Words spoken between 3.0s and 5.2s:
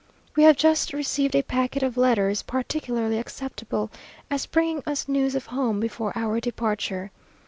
acceptable as bringing us